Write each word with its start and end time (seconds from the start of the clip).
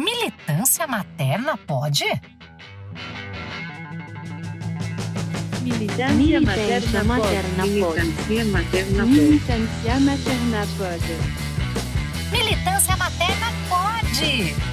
Militância 0.00 0.86
materna 0.86 1.58
pode? 1.58 2.06
Militância 5.60 6.40
materna 6.40 7.04
pode. 7.04 8.00
Militância 8.00 8.44
materna 8.46 9.02
pode. 9.04 9.10
Militância 9.10 10.00
materna 10.00 10.66
pode. 10.78 11.50
Militância 12.32 12.96
materna 12.96 13.52
pode! 13.68 14.69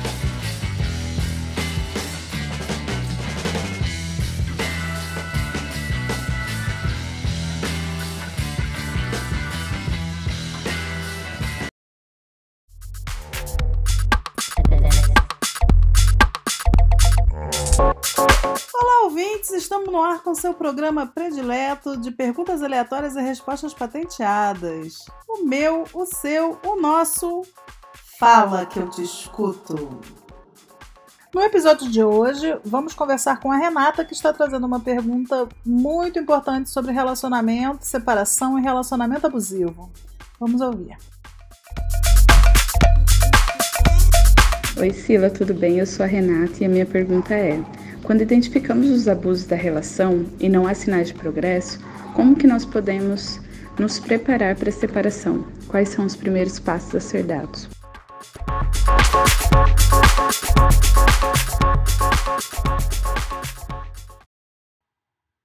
Estamos 19.57 19.91
no 19.91 20.03
ar 20.03 20.21
com 20.21 20.35
seu 20.35 20.53
programa 20.53 21.07
predileto 21.07 21.97
de 21.97 22.11
perguntas 22.11 22.61
aleatórias 22.61 23.15
e 23.15 23.21
respostas 23.21 23.73
patenteadas. 23.73 25.03
O 25.27 25.43
meu, 25.43 25.83
o 25.95 26.05
seu, 26.05 26.59
o 26.63 26.79
nosso. 26.79 27.41
Fala 28.19 28.67
que 28.67 28.77
eu 28.77 28.87
te 28.87 29.01
escuto. 29.01 29.99
No 31.33 31.41
episódio 31.41 31.89
de 31.89 32.03
hoje, 32.03 32.55
vamos 32.63 32.93
conversar 32.93 33.39
com 33.39 33.51
a 33.51 33.57
Renata, 33.57 34.05
que 34.05 34.13
está 34.13 34.31
trazendo 34.31 34.67
uma 34.67 34.79
pergunta 34.79 35.49
muito 35.65 36.19
importante 36.19 36.69
sobre 36.69 36.91
relacionamento, 36.91 37.83
separação 37.83 38.59
e 38.59 38.61
relacionamento 38.61 39.25
abusivo. 39.25 39.91
Vamos 40.39 40.61
ouvir. 40.61 40.95
Oi 44.77 44.93
Sila, 44.93 45.31
tudo 45.31 45.55
bem? 45.55 45.79
Eu 45.79 45.87
sou 45.87 46.03
a 46.03 46.07
Renata 46.07 46.61
e 46.61 46.65
a 46.65 46.69
minha 46.69 46.85
pergunta 46.85 47.33
é: 47.33 47.59
quando 48.07 48.21
identificamos 48.21 48.89
os 48.89 49.05
abusos 49.05 49.45
da 49.45 49.57
relação 49.57 50.25
e 50.39 50.47
não 50.47 50.65
há 50.65 50.73
sinais 50.73 51.09
de 51.09 51.13
progresso, 51.13 51.77
como 52.15 52.37
que 52.37 52.47
nós 52.47 52.65
podemos 52.65 53.37
nos 53.77 53.99
preparar 53.99 54.55
para 54.55 54.69
a 54.69 54.71
separação? 54.71 55.45
Quais 55.67 55.89
são 55.89 56.05
os 56.05 56.15
primeiros 56.15 56.57
passos 56.57 56.95
a 56.95 57.01
ser 57.01 57.25
dados? 57.25 57.67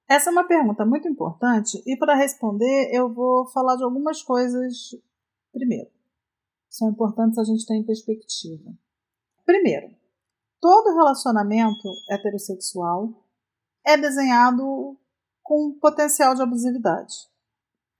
Essa 0.08 0.30
é 0.30 0.32
uma 0.32 0.46
pergunta 0.46 0.86
muito 0.86 1.08
importante 1.08 1.82
e 1.84 1.96
para 1.96 2.14
responder 2.14 2.90
eu 2.92 3.12
vou 3.12 3.44
falar 3.48 3.74
de 3.74 3.82
algumas 3.82 4.22
coisas 4.22 4.94
primeiro. 5.52 5.90
São 6.70 6.90
importantes 6.90 7.38
a 7.38 7.44
gente 7.44 7.66
ter 7.66 7.74
em 7.74 7.82
perspectiva. 7.82 8.70
Primeiro, 9.44 10.00
todo 10.62 10.94
relacionamento 10.94 11.92
heterossexual 12.08 13.08
é 13.84 13.96
desenhado 13.96 14.96
com 15.42 15.76
potencial 15.80 16.36
de 16.36 16.42
abusividade. 16.42 17.12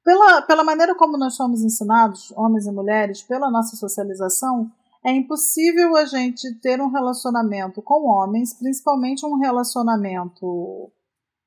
Pela, 0.05 0.43
pela 0.43 0.63
maneira 0.63 0.95
como 0.95 1.19
nós 1.19 1.35
somos 1.35 1.63
ensinados, 1.63 2.33
homens 2.37 2.67
e 2.67 2.71
mulheres, 2.71 3.23
pela 3.23 3.51
nossa 3.51 3.75
socialização, 3.77 4.71
é 5.05 5.11
impossível 5.11 5.97
a 5.97 6.05
gente 6.05 6.55
ter 6.61 6.81
um 6.81 6.89
relacionamento 6.89 7.83
com 7.83 8.07
homens, 8.07 8.55
principalmente 8.55 9.27
um 9.27 9.39
relacionamento 9.39 10.93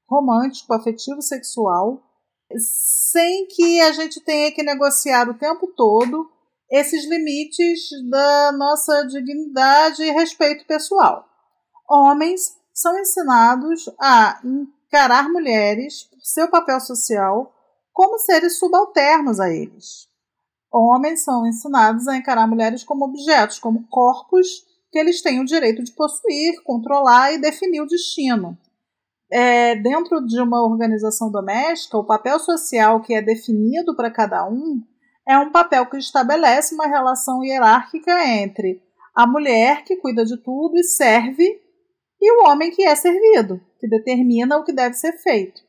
romântico, 0.09 0.73
afetivo, 0.73 1.21
sexual, 1.21 2.03
sem 2.57 3.47
que 3.47 3.79
a 3.79 3.93
gente 3.93 4.19
tenha 4.19 4.51
que 4.51 4.61
negociar 4.61 5.29
o 5.29 5.37
tempo 5.37 5.67
todo 5.67 6.29
esses 6.69 7.07
limites 7.07 7.89
da 8.09 8.51
nossa 8.53 9.03
dignidade 9.03 10.03
e 10.03 10.11
respeito 10.11 10.65
pessoal. 10.65 11.25
Homens 11.89 12.57
são 12.73 12.99
ensinados 12.99 13.89
a 13.99 14.41
encarar 14.43 15.29
mulheres 15.29 16.03
por 16.03 16.19
seu 16.21 16.49
papel 16.49 16.79
social 16.79 17.53
como 17.93 18.19
seres 18.19 18.57
subalternos 18.59 19.39
a 19.39 19.49
eles. 19.49 20.07
Homens 20.71 21.23
são 21.23 21.47
ensinados 21.47 22.07
a 22.07 22.17
encarar 22.17 22.47
mulheres 22.47 22.83
como 22.83 23.05
objetos, 23.05 23.59
como 23.59 23.87
corpos 23.87 24.65
que 24.91 24.99
eles 24.99 25.21
têm 25.21 25.39
o 25.39 25.45
direito 25.45 25.83
de 25.83 25.93
possuir, 25.93 26.61
controlar 26.63 27.33
e 27.33 27.39
definir 27.39 27.81
o 27.81 27.87
destino. 27.87 28.57
É, 29.31 29.75
dentro 29.75 30.25
de 30.25 30.39
uma 30.41 30.61
organização 30.61 31.31
doméstica, 31.31 31.97
o 31.97 32.05
papel 32.05 32.39
social 32.39 33.01
que 33.01 33.13
é 33.13 33.21
definido 33.21 33.95
para 33.95 34.11
cada 34.11 34.47
um 34.47 34.83
é 35.27 35.37
um 35.37 35.51
papel 35.51 35.85
que 35.87 35.97
estabelece 35.97 36.75
uma 36.75 36.87
relação 36.87 37.43
hierárquica 37.43 38.25
entre 38.27 38.81
a 39.13 39.25
mulher 39.25 39.83
que 39.83 39.95
cuida 39.97 40.23
de 40.23 40.37
tudo 40.37 40.77
e 40.77 40.83
serve 40.83 41.61
e 42.21 42.31
o 42.31 42.47
homem 42.47 42.71
que 42.71 42.83
é 42.83 42.95
servido, 42.95 43.61
que 43.79 43.87
determina 43.87 44.57
o 44.57 44.63
que 44.63 44.73
deve 44.73 44.95
ser 44.95 45.13
feito. 45.13 45.61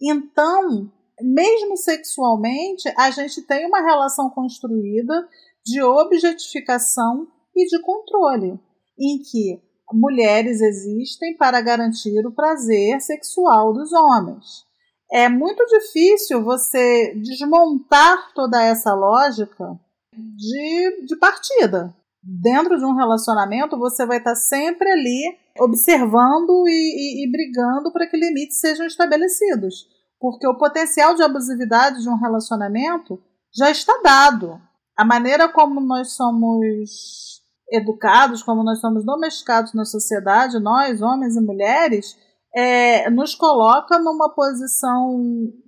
Então, 0.00 0.90
mesmo 1.20 1.76
sexualmente, 1.76 2.92
a 2.96 3.10
gente 3.10 3.42
tem 3.42 3.66
uma 3.66 3.80
relação 3.80 4.30
construída 4.30 5.28
de 5.64 5.82
objetificação 5.82 7.28
e 7.54 7.66
de 7.66 7.80
controle, 7.82 8.58
em 8.98 9.18
que 9.22 9.62
mulheres 9.92 10.60
existem 10.60 11.36
para 11.36 11.60
garantir 11.60 12.24
o 12.26 12.32
prazer 12.32 13.00
sexual 13.00 13.72
dos 13.72 13.92
homens 13.92 14.69
é 15.12 15.28
muito 15.28 15.64
difícil 15.66 16.42
você 16.42 17.14
desmontar 17.16 18.32
toda 18.34 18.62
essa 18.62 18.94
lógica 18.94 19.78
de, 20.16 21.06
de 21.06 21.16
partida. 21.16 21.94
Dentro 22.22 22.78
de 22.78 22.84
um 22.84 22.94
relacionamento, 22.94 23.78
você 23.78 24.04
vai 24.04 24.18
estar 24.18 24.34
sempre 24.36 24.90
ali 24.90 25.38
observando 25.58 26.68
e, 26.68 26.70
e, 26.70 27.24
e 27.24 27.30
brigando 27.30 27.90
para 27.92 28.06
que 28.06 28.16
limites 28.16 28.60
sejam 28.60 28.86
estabelecidos. 28.86 29.86
Porque 30.18 30.46
o 30.46 30.58
potencial 30.58 31.14
de 31.14 31.22
abusividade 31.22 32.02
de 32.02 32.08
um 32.08 32.16
relacionamento 32.16 33.18
já 33.54 33.70
está 33.70 33.98
dado. 34.02 34.60
A 34.96 35.04
maneira 35.04 35.48
como 35.48 35.80
nós 35.80 36.12
somos 36.12 37.40
educados, 37.72 38.42
como 38.42 38.62
nós 38.62 38.80
somos 38.80 39.04
domesticados 39.04 39.72
na 39.72 39.84
sociedade, 39.84 40.58
nós, 40.58 41.00
homens 41.00 41.36
e 41.36 41.40
mulheres, 41.40 42.16
é, 42.54 43.08
nos 43.10 43.34
coloca 43.34 43.98
numa 43.98 44.34
posição 44.34 45.20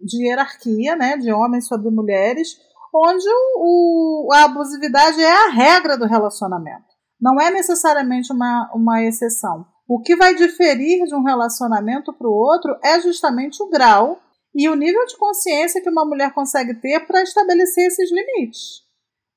de 0.02 0.26
hierarquia, 0.26 0.96
né, 0.96 1.16
de 1.16 1.32
homens 1.32 1.66
sobre 1.66 1.90
mulheres, 1.90 2.56
onde 2.94 3.24
o, 3.28 4.26
o, 4.26 4.32
a 4.32 4.44
abusividade 4.44 5.20
é 5.20 5.46
a 5.46 5.50
regra 5.50 5.96
do 5.96 6.06
relacionamento. 6.06 6.92
Não 7.20 7.40
é 7.40 7.50
necessariamente 7.50 8.32
uma, 8.32 8.70
uma 8.74 9.02
exceção. 9.02 9.64
O 9.88 10.00
que 10.00 10.16
vai 10.16 10.34
diferir 10.34 11.04
de 11.04 11.14
um 11.14 11.22
relacionamento 11.22 12.12
para 12.12 12.28
o 12.28 12.32
outro 12.32 12.76
é 12.82 13.00
justamente 13.00 13.62
o 13.62 13.68
grau 13.68 14.20
e 14.54 14.68
o 14.68 14.74
nível 14.74 15.04
de 15.06 15.16
consciência 15.16 15.80
que 15.82 15.90
uma 15.90 16.04
mulher 16.04 16.32
consegue 16.32 16.74
ter 16.74 17.06
para 17.06 17.22
estabelecer 17.22 17.86
esses 17.86 18.10
limites. 18.10 18.82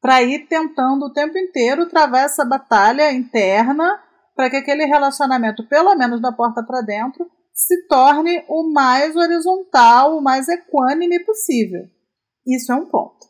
Para 0.01 0.21
ir 0.23 0.47
tentando 0.47 1.05
o 1.05 1.13
tempo 1.13 1.37
inteiro 1.37 1.87
travar 1.87 2.25
essa 2.25 2.43
batalha 2.43 3.11
interna 3.11 3.99
para 4.35 4.49
que 4.49 4.57
aquele 4.57 4.85
relacionamento, 4.85 5.67
pelo 5.67 5.95
menos 5.95 6.21
da 6.21 6.31
porta 6.31 6.61
para 6.61 6.81
dentro, 6.81 7.29
se 7.55 7.87
torne 7.87 8.43
o 8.49 8.71
mais 8.71 9.15
horizontal, 9.15 10.17
o 10.17 10.21
mais 10.21 10.49
equânime 10.49 11.23
possível. 11.23 11.87
Isso 12.45 12.71
é 12.71 12.75
um 12.75 12.85
ponto. 12.85 13.25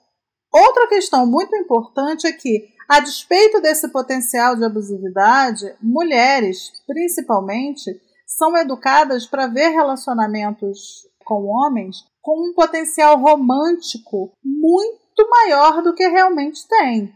Outra 0.52 0.88
questão 0.88 1.28
muito 1.28 1.56
importante 1.56 2.26
é 2.26 2.34
que, 2.34 2.68
a 2.90 3.00
despeito 3.00 3.62
desse 3.62 3.88
potencial 3.90 4.56
de 4.56 4.66
abusividade, 4.66 5.76
mulheres, 5.82 6.72
principalmente, 6.88 8.02
são 8.26 8.58
educadas 8.58 9.26
para 9.26 9.48
ver 9.48 9.70
relacionamentos 9.70 11.08
com 11.24 11.46
homens 11.46 12.04
com 12.26 12.50
um 12.50 12.54
potencial 12.54 13.20
romântico 13.20 14.32
muito 14.44 15.30
maior 15.30 15.84
do 15.84 15.94
que 15.94 16.08
realmente 16.08 16.68
tem 16.68 17.16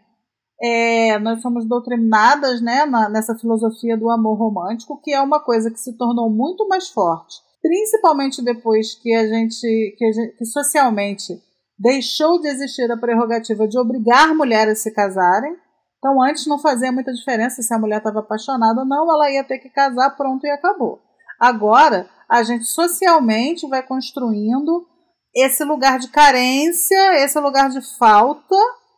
é, 0.62 1.18
nós 1.20 1.42
somos 1.42 1.66
doutrinadas 1.66 2.62
né, 2.62 2.86
na, 2.86 3.10
nessa 3.10 3.36
filosofia 3.36 3.98
do 3.98 4.10
amor 4.10 4.38
romântico, 4.38 5.00
que 5.02 5.14
é 5.14 5.22
uma 5.22 5.40
coisa 5.40 5.72
que 5.72 5.80
se 5.80 5.98
tornou 5.98 6.30
muito 6.30 6.68
mais 6.68 6.90
forte, 6.90 7.38
principalmente 7.62 8.44
depois 8.44 8.96
que 8.96 9.14
a 9.14 9.26
gente, 9.26 9.96
que, 9.98 10.06
a 10.06 10.12
gente, 10.12 10.38
que 10.38 10.46
socialmente 10.46 11.42
deixou 11.78 12.42
de 12.42 12.50
existir 12.50 12.92
a 12.92 12.98
prerrogativa 12.98 13.68
de 13.68 13.80
obrigar 13.80 14.36
mulheres 14.36 14.80
a 14.80 14.84
se 14.84 14.92
casarem. 14.92 15.56
Então, 15.98 16.22
antes 16.22 16.46
não 16.46 16.60
fazia 16.60 16.92
muita 16.92 17.14
diferença 17.14 17.62
se 17.62 17.74
a 17.74 17.80
mulher 17.80 18.00
estava 18.00 18.20
apaixonada 18.20 18.82
ou 18.82 18.86
não, 18.86 19.10
ela 19.10 19.32
ia 19.32 19.44
ter 19.44 19.60
que 19.60 19.70
casar, 19.70 20.16
pronto 20.16 20.46
e 20.46 20.50
acabou. 20.50 21.00
Agora, 21.40 22.10
a 22.28 22.44
gente 22.44 22.66
socialmente 22.66 23.68
vai 23.68 23.82
construindo 23.82 24.86
esse 25.34 25.64
lugar 25.64 26.00
de 26.00 26.10
carência, 26.10 27.24
esse 27.24 27.40
lugar 27.40 27.70
de 27.70 27.82
falta 27.98 28.56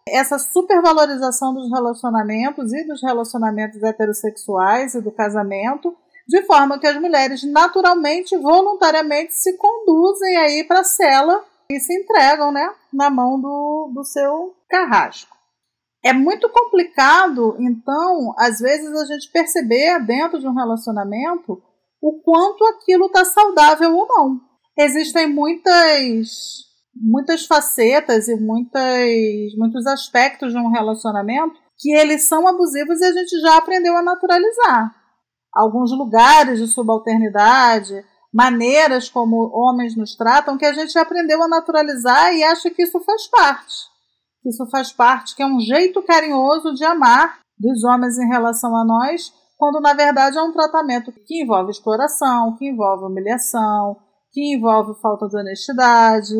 essa 0.08 0.40
supervalorização 0.40 1.54
dos 1.54 1.70
relacionamentos 1.70 2.74
e 2.74 2.84
dos 2.86 3.02
relacionamentos 3.02 3.82
heterossexuais 3.84 4.96
e 4.96 5.02
do 5.02 5.12
casamento, 5.12 5.96
de 6.28 6.42
forma 6.44 6.80
que 6.80 6.88
as 6.88 7.00
mulheres 7.00 7.44
naturalmente, 7.44 8.38
voluntariamente 8.38 9.34
se 9.34 9.58
conduzem 9.58 10.38
aí 10.38 10.64
para 10.64 10.82
a 10.82 10.86
cela 10.86 11.44
e 11.70 11.80
se 11.80 11.94
entregam, 11.94 12.52
né, 12.52 12.74
na 12.92 13.10
mão 13.10 13.40
do, 13.40 13.92
do 13.94 14.04
seu 14.04 14.56
carrasco. 14.70 15.38
É 16.04 16.12
muito 16.12 16.50
complicado, 16.50 17.56
então, 17.60 18.34
às 18.38 18.60
vezes 18.60 18.92
a 18.94 19.06
gente 19.06 19.32
perceber 19.32 20.04
dentro 20.04 20.40
de 20.40 20.48
um 20.48 20.54
relacionamento 20.54 21.62
o 22.02 22.20
quanto 22.24 22.66
aquilo 22.66 23.06
está 23.06 23.24
saudável 23.24 23.96
ou 23.96 24.08
não. 24.08 24.42
Existem 24.76 25.28
muitas 25.28 26.71
muitas 26.96 27.46
facetas 27.46 28.28
e 28.28 28.36
muitas, 28.36 29.56
muitos 29.58 29.86
aspectos 29.88 30.52
de 30.52 30.58
um 30.58 30.70
relacionamento 30.70 31.60
que 31.78 31.92
eles 31.94 32.28
são 32.28 32.48
abusivos 32.48 33.00
e 33.00 33.06
a 33.06 33.14
gente 33.14 33.40
já 33.40 33.58
aprendeu 33.58 33.96
a 33.96 34.04
naturalizar. 34.04 34.96
Alguns 35.54 35.92
lugares 35.92 36.60
de 36.60 36.68
subalternidade, 36.68 38.06
maneiras 38.34 39.10
como 39.10 39.52
homens 39.54 39.96
nos 39.98 40.16
tratam, 40.16 40.58
que 40.58 40.66
a 40.66 40.74
gente 40.74 40.98
aprendeu 40.98 41.42
a 41.44 41.48
naturalizar 41.48 42.34
e 42.34 42.44
acha 42.44 42.70
que 42.70 42.84
isso 42.84 43.00
faz 43.02 43.28
parte. 43.28 43.92
Isso 44.46 44.66
faz 44.70 44.92
parte, 44.92 45.36
que 45.36 45.44
é 45.44 45.46
um 45.46 45.60
jeito 45.60 46.02
carinhoso 46.02 46.74
de 46.74 46.84
amar 46.84 47.40
dos 47.58 47.84
homens 47.84 48.18
em 48.18 48.28
relação 48.28 48.76
a 48.76 48.84
nós, 48.84 49.32
quando 49.58 49.80
na 49.80 49.94
verdade 49.94 50.38
é 50.38 50.42
um 50.42 50.52
tratamento 50.52 51.12
que 51.12 51.44
envolve 51.44 51.72
exploração, 51.72 52.56
que 52.58 52.68
envolve 52.68 53.06
humilhação, 53.06 53.98
que 54.32 54.56
envolve 54.56 55.00
falta 55.00 55.28
de 55.28 55.38
honestidade, 55.38 56.36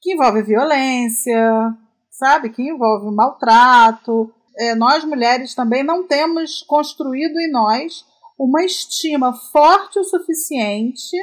que 0.00 0.14
envolve 0.14 0.42
violência, 0.42 1.74
sabe? 2.10 2.50
Que 2.50 2.62
envolve 2.62 3.14
maltrato. 3.14 4.32
É, 4.58 4.74
nós 4.74 5.04
mulheres 5.04 5.54
também 5.54 5.82
não 5.82 6.06
temos 6.06 6.62
construído 6.62 7.38
em 7.38 7.50
nós 7.50 8.04
uma 8.38 8.64
estima 8.64 9.32
forte 9.34 9.98
o 9.98 10.04
suficiente 10.04 11.16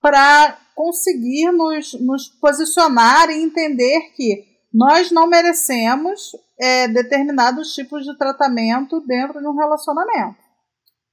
para 0.00 0.58
conseguir 0.74 1.50
nos, 1.52 1.92
nos, 1.94 2.28
posicionar 2.40 3.30
e 3.30 3.42
entender 3.42 4.12
que 4.14 4.44
nós 4.72 5.10
não 5.10 5.26
merecemos 5.26 6.32
é, 6.60 6.88
determinados 6.88 7.74
tipos 7.74 8.04
de 8.04 8.16
tratamento 8.16 9.00
dentro 9.00 9.40
de 9.40 9.48
um 9.48 9.56
relacionamento. 9.56 10.38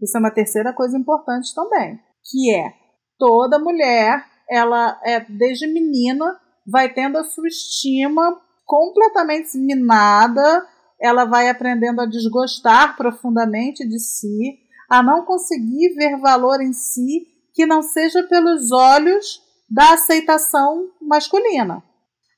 Isso 0.02 0.18
é 0.18 0.20
uma 0.20 0.32
terceira 0.32 0.74
coisa 0.74 0.98
importante 0.98 1.54
também, 1.56 2.00
que 2.24 2.54
é 2.54 2.74
toda 3.18 3.58
mulher, 3.58 4.24
ela 4.50 5.00
é 5.04 5.20
desde 5.22 5.68
menina 5.68 6.40
vai 6.66 6.92
tendo 6.94 7.18
a 7.18 7.24
sua 7.24 7.48
estima 7.48 8.42
completamente 8.66 9.58
minada, 9.58 10.68
ela 11.00 11.26
vai 11.26 11.50
aprendendo 11.50 12.02
a 12.02 12.06
desgostar 12.06 12.96
profundamente 12.98 13.88
de 13.88 14.00
si, 14.00 14.60
a 14.90 15.04
não 15.04 15.26
conseguir 15.26 15.94
ver 15.96 16.18
valor 16.18 16.62
em 16.62 16.74
si 16.74 17.28
que 17.54 17.66
não 17.66 17.82
seja 17.82 18.24
pelos 18.24 18.72
olhos 18.72 19.42
da 19.70 19.94
aceitação 19.94 20.90
masculina. 21.02 21.84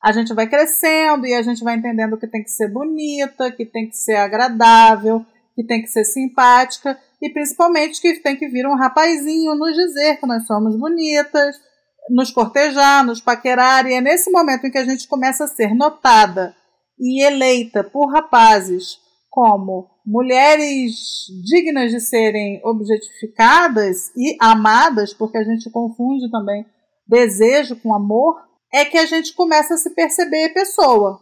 A 0.04 0.12
gente 0.12 0.34
vai 0.34 0.48
crescendo 0.48 1.26
e 1.26 1.34
a 1.34 1.42
gente 1.42 1.64
vai 1.64 1.76
entendendo 1.76 2.18
que 2.18 2.28
tem 2.28 2.44
que 2.44 2.52
ser 2.52 2.72
bonita, 2.72 3.52
que 3.52 3.66
tem 3.66 3.90
que 3.90 3.98
ser 3.98 4.16
agradável, 4.18 5.26
que 5.56 5.64
tem 5.64 5.82
que 5.82 5.88
ser 5.88 6.06
simpática 6.06 6.98
e 7.22 7.32
principalmente 7.32 8.00
que 8.00 8.20
tem 8.22 8.36
que 8.36 8.48
vir 8.48 8.68
um 8.68 8.76
rapazinho 8.76 9.56
nos 9.56 9.76
dizer 9.76 10.18
que 10.18 10.28
nós 10.28 10.46
somos 10.46 10.78
bonitas, 10.78 11.60
nos 12.10 12.32
cortejar, 12.32 13.06
nos 13.06 13.22
paquerar, 13.22 13.86
e 13.88 13.94
é 13.94 14.02
nesse 14.02 14.32
momento 14.32 14.66
em 14.66 14.72
que 14.72 14.78
a 14.78 14.86
gente 14.86 15.08
começa 15.08 15.44
a 15.44 15.48
ser 15.48 15.74
notada 15.76 16.56
e 17.00 17.24
eleita 17.24 17.84
por 17.84 18.12
rapazes 18.12 19.00
como 19.30 19.90
mulheres 20.06 20.96
dignas 21.44 21.92
de 21.92 22.00
serem 22.00 22.62
objetificadas 22.64 24.12
e 24.16 24.36
amadas, 24.40 25.14
porque 25.14 25.38
a 25.38 25.44
gente 25.44 25.70
confunde 25.70 26.32
também 26.32 26.66
desejo 27.08 27.76
com 27.78 27.96
amor, 27.96 28.36
é 28.74 28.84
que 28.84 28.98
a 28.98 29.06
gente 29.06 29.34
começa 29.34 29.76
a 29.76 29.78
se 29.78 29.92
perceber 29.92 30.54
pessoa. 30.54 31.22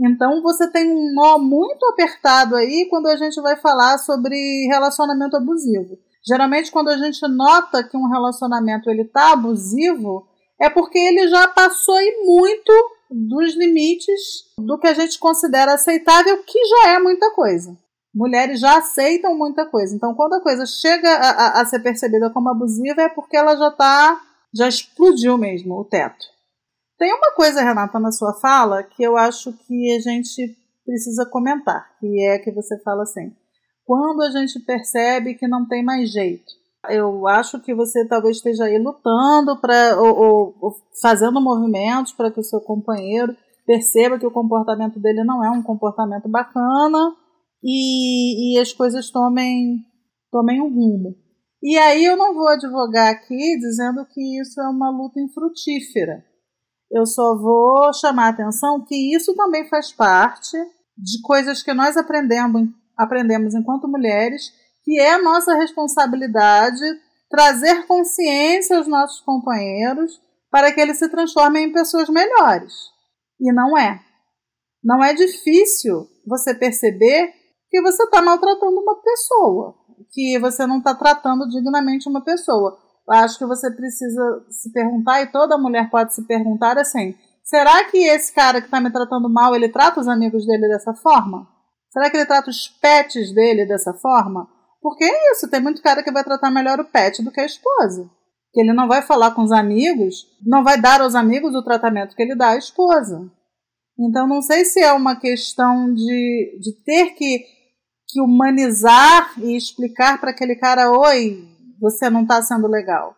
Então 0.00 0.42
você 0.42 0.70
tem 0.70 0.90
um 0.90 1.12
nó 1.14 1.38
muito 1.38 1.84
apertado 1.86 2.54
aí 2.54 2.86
quando 2.88 3.08
a 3.08 3.16
gente 3.16 3.40
vai 3.42 3.56
falar 3.56 3.98
sobre 3.98 4.36
relacionamento 4.70 5.36
abusivo. 5.36 5.98
Geralmente, 6.28 6.70
quando 6.70 6.88
a 6.88 6.98
gente 6.98 7.26
nota 7.26 7.82
que 7.82 7.96
um 7.96 8.06
relacionamento 8.06 8.90
ele 8.90 9.02
está 9.02 9.32
abusivo, 9.32 10.28
é 10.60 10.68
porque 10.68 10.98
ele 10.98 11.26
já 11.28 11.48
passou 11.48 11.96
muito 12.26 12.70
dos 13.10 13.56
limites 13.56 14.44
do 14.58 14.78
que 14.78 14.86
a 14.86 14.92
gente 14.92 15.18
considera 15.18 15.72
aceitável, 15.72 16.42
que 16.44 16.58
já 16.66 16.90
é 16.90 16.98
muita 16.98 17.30
coisa. 17.30 17.74
Mulheres 18.14 18.60
já 18.60 18.76
aceitam 18.76 19.34
muita 19.38 19.64
coisa. 19.64 19.96
Então, 19.96 20.14
quando 20.14 20.34
a 20.34 20.42
coisa 20.42 20.66
chega 20.66 21.08
a, 21.08 21.30
a, 21.30 21.60
a 21.62 21.64
ser 21.64 21.78
percebida 21.78 22.28
como 22.30 22.50
abusiva, 22.50 23.00
é 23.00 23.08
porque 23.08 23.36
ela 23.36 23.56
já 23.56 23.68
está, 23.68 24.20
já 24.52 24.68
explodiu 24.68 25.38
mesmo 25.38 25.78
o 25.78 25.84
teto. 25.84 26.26
Tem 26.98 27.10
uma 27.14 27.32
coisa, 27.32 27.62
Renata, 27.62 27.98
na 27.98 28.12
sua 28.12 28.34
fala 28.34 28.82
que 28.82 29.02
eu 29.02 29.16
acho 29.16 29.52
que 29.66 29.96
a 29.96 30.00
gente 30.00 30.54
precisa 30.84 31.24
comentar, 31.24 31.96
que 32.00 32.26
é 32.26 32.38
que 32.38 32.50
você 32.50 32.78
fala 32.80 33.04
assim: 33.04 33.34
quando 33.88 34.20
a 34.20 34.30
gente 34.30 34.60
percebe 34.60 35.32
que 35.32 35.48
não 35.48 35.66
tem 35.66 35.82
mais 35.82 36.12
jeito. 36.12 36.44
Eu 36.90 37.26
acho 37.26 37.58
que 37.58 37.74
você 37.74 38.06
talvez 38.06 38.36
esteja 38.36 38.64
aí 38.64 38.78
lutando 38.78 39.58
para 39.58 39.98
ou, 39.98 40.14
ou, 40.14 40.56
ou, 40.60 40.76
fazendo 41.00 41.40
movimentos 41.40 42.12
para 42.12 42.30
que 42.30 42.38
o 42.38 42.44
seu 42.44 42.60
companheiro 42.60 43.34
perceba 43.66 44.18
que 44.18 44.26
o 44.26 44.30
comportamento 44.30 45.00
dele 45.00 45.24
não 45.24 45.42
é 45.42 45.50
um 45.50 45.62
comportamento 45.62 46.28
bacana 46.28 47.16
e, 47.64 48.54
e 48.54 48.60
as 48.60 48.74
coisas 48.74 49.10
tomem 49.10 49.78
tomem 50.30 50.60
um 50.60 50.68
rumo. 50.68 51.16
E 51.62 51.78
aí 51.78 52.04
eu 52.04 52.16
não 52.16 52.34
vou 52.34 52.48
advogar 52.48 53.08
aqui 53.08 53.58
dizendo 53.58 54.04
que 54.04 54.38
isso 54.38 54.60
é 54.60 54.68
uma 54.68 54.90
luta 54.90 55.18
infrutífera. 55.18 56.22
Eu 56.90 57.06
só 57.06 57.34
vou 57.34 57.90
chamar 57.94 58.26
a 58.26 58.30
atenção 58.30 58.84
que 58.84 59.16
isso 59.16 59.34
também 59.34 59.66
faz 59.66 59.90
parte 59.92 60.58
de 60.94 61.22
coisas 61.22 61.62
que 61.62 61.72
nós 61.72 61.96
aprendemos 61.96 62.68
aprendemos 62.98 63.54
enquanto 63.54 63.88
mulheres 63.88 64.52
que 64.82 64.98
é 64.98 65.12
a 65.12 65.22
nossa 65.22 65.54
responsabilidade 65.54 66.82
trazer 67.30 67.86
consciência 67.86 68.78
aos 68.78 68.86
nossos 68.86 69.20
companheiros 69.20 70.20
para 70.50 70.72
que 70.72 70.80
eles 70.80 70.98
se 70.98 71.08
transformem 71.08 71.66
em 71.66 71.72
pessoas 71.72 72.08
melhores. 72.08 72.72
E 73.38 73.52
não 73.52 73.76
é. 73.76 74.00
Não 74.82 75.04
é 75.04 75.12
difícil 75.12 76.08
você 76.26 76.54
perceber 76.54 77.32
que 77.70 77.82
você 77.82 78.02
está 78.02 78.22
maltratando 78.22 78.80
uma 78.80 78.96
pessoa, 79.02 79.74
que 80.10 80.38
você 80.38 80.66
não 80.66 80.78
está 80.78 80.94
tratando 80.94 81.46
dignamente 81.48 82.08
uma 82.08 82.24
pessoa. 82.24 82.78
Acho 83.10 83.38
que 83.38 83.46
você 83.46 83.70
precisa 83.70 84.46
se 84.50 84.72
perguntar, 84.72 85.22
e 85.22 85.26
toda 85.26 85.58
mulher 85.58 85.90
pode 85.90 86.14
se 86.14 86.26
perguntar 86.26 86.78
assim: 86.78 87.14
será 87.44 87.84
que 87.84 87.98
esse 87.98 88.32
cara 88.32 88.60
que 88.60 88.66
está 88.66 88.80
me 88.80 88.90
tratando 88.90 89.28
mal, 89.28 89.54
ele 89.54 89.68
trata 89.68 90.00
os 90.00 90.08
amigos 90.08 90.46
dele 90.46 90.68
dessa 90.68 90.94
forma? 90.94 91.46
Será 91.90 92.10
que 92.10 92.16
ele 92.16 92.26
trata 92.26 92.50
os 92.50 92.68
pets 92.68 93.32
dele 93.32 93.66
dessa 93.66 93.94
forma? 93.94 94.48
Porque 94.80 95.04
é 95.04 95.32
isso, 95.32 95.50
tem 95.50 95.60
muito 95.60 95.82
cara 95.82 96.02
que 96.02 96.12
vai 96.12 96.22
tratar 96.22 96.50
melhor 96.50 96.78
o 96.80 96.84
pet 96.84 97.22
do 97.22 97.30
que 97.30 97.40
a 97.40 97.46
esposa. 97.46 98.08
Que 98.52 98.60
ele 98.60 98.72
não 98.72 98.86
vai 98.86 99.02
falar 99.02 99.32
com 99.32 99.42
os 99.42 99.52
amigos, 99.52 100.26
não 100.46 100.62
vai 100.62 100.80
dar 100.80 101.00
aos 101.00 101.14
amigos 101.14 101.54
o 101.54 101.64
tratamento 101.64 102.14
que 102.14 102.22
ele 102.22 102.36
dá 102.36 102.50
à 102.50 102.56
esposa. 102.56 103.30
Então 103.98 104.26
não 104.28 104.40
sei 104.40 104.64
se 104.64 104.80
é 104.80 104.92
uma 104.92 105.16
questão 105.16 105.92
de, 105.92 106.58
de 106.60 106.72
ter 106.84 107.14
que, 107.14 107.44
que 108.08 108.20
humanizar 108.20 109.32
e 109.38 109.56
explicar 109.56 110.20
para 110.20 110.30
aquele 110.30 110.54
cara: 110.54 110.92
oi, 110.92 111.44
você 111.80 112.08
não 112.08 112.22
está 112.22 112.40
sendo 112.40 112.68
legal. 112.68 113.14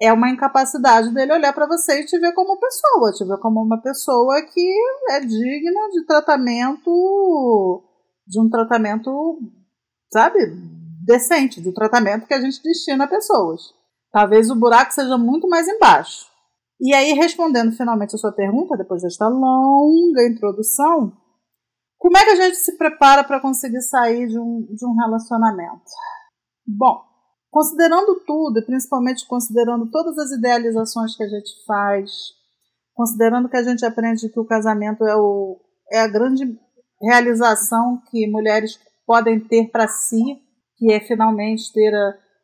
É 0.00 0.12
uma 0.12 0.30
incapacidade 0.30 1.12
dele 1.12 1.32
olhar 1.32 1.52
para 1.52 1.66
você 1.66 2.00
e 2.00 2.04
te 2.04 2.18
ver 2.18 2.32
como 2.32 2.58
pessoa, 2.58 3.12
te 3.12 3.24
ver 3.24 3.38
como 3.38 3.60
uma 3.60 3.80
pessoa 3.80 4.42
que 4.42 4.74
é 5.10 5.20
digna 5.20 5.88
de 5.92 6.04
tratamento 6.06 7.82
de 8.28 8.40
um 8.40 8.48
tratamento, 8.50 9.40
sabe, 10.12 10.38
decente, 11.04 11.60
do 11.60 11.72
tratamento 11.72 12.26
que 12.26 12.34
a 12.34 12.40
gente 12.40 12.62
destina 12.62 13.04
a 13.04 13.08
pessoas. 13.08 13.62
Talvez 14.12 14.50
o 14.50 14.56
buraco 14.56 14.92
seja 14.92 15.16
muito 15.16 15.48
mais 15.48 15.66
embaixo. 15.66 16.26
E 16.80 16.94
aí, 16.94 17.12
respondendo 17.12 17.72
finalmente 17.72 18.14
a 18.14 18.18
sua 18.18 18.32
pergunta, 18.32 18.76
depois 18.76 19.02
desta 19.02 19.26
longa 19.26 20.28
introdução, 20.28 21.12
como 21.96 22.16
é 22.16 22.24
que 22.24 22.30
a 22.30 22.36
gente 22.36 22.56
se 22.56 22.76
prepara 22.76 23.24
para 23.24 23.40
conseguir 23.40 23.80
sair 23.82 24.28
de 24.28 24.38
um, 24.38 24.66
de 24.70 24.86
um 24.86 24.94
relacionamento? 24.94 25.90
Bom, 26.64 27.02
considerando 27.50 28.20
tudo, 28.24 28.60
e 28.60 28.64
principalmente 28.64 29.26
considerando 29.26 29.90
todas 29.90 30.16
as 30.18 30.30
idealizações 30.30 31.16
que 31.16 31.24
a 31.24 31.28
gente 31.28 31.50
faz, 31.66 32.10
considerando 32.94 33.48
que 33.48 33.56
a 33.56 33.62
gente 33.62 33.84
aprende 33.84 34.28
que 34.28 34.38
o 34.38 34.46
casamento 34.46 35.04
é, 35.04 35.16
o, 35.16 35.60
é 35.90 36.00
a 36.00 36.06
grande 36.06 36.44
realização 37.02 38.00
que 38.10 38.26
mulheres 38.26 38.78
podem 39.06 39.40
ter 39.40 39.70
para 39.70 39.88
si, 39.88 40.22
que 40.76 40.92
é 40.92 41.00
finalmente 41.00 41.72
ter 41.72 41.92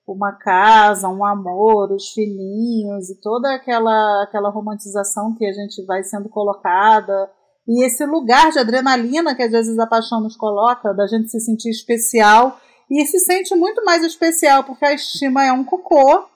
uma 0.06 0.32
casa, 0.32 1.08
um 1.08 1.24
amor, 1.24 1.92
os 1.92 2.10
filhinhos 2.12 3.08
e 3.10 3.20
toda 3.20 3.54
aquela, 3.54 4.24
aquela 4.24 4.50
romantização 4.50 5.34
que 5.34 5.46
a 5.46 5.52
gente 5.52 5.84
vai 5.86 6.02
sendo 6.02 6.28
colocada. 6.28 7.30
E 7.66 7.84
esse 7.84 8.04
lugar 8.04 8.50
de 8.50 8.58
adrenalina 8.58 9.34
que 9.34 9.42
às 9.42 9.50
vezes 9.50 9.78
a 9.78 9.86
paixão 9.86 10.20
nos 10.20 10.36
coloca, 10.36 10.92
da 10.92 11.06
gente 11.06 11.30
se 11.30 11.40
sentir 11.40 11.70
especial. 11.70 12.58
E 12.90 13.06
se 13.06 13.18
sente 13.18 13.54
muito 13.54 13.82
mais 13.84 14.04
especial 14.04 14.64
porque 14.64 14.84
a 14.84 14.92
estima 14.92 15.44
é 15.44 15.52
um 15.52 15.64
cocô. 15.64 16.26